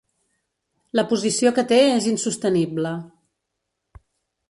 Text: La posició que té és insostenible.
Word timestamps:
La 0.99 1.03
posició 1.11 1.53
que 1.59 1.65
té 1.73 1.79
és 1.99 2.09
insostenible. 2.15 2.97